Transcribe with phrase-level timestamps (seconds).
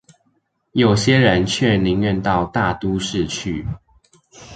[0.71, 3.67] 有些人卻寧願到大都市去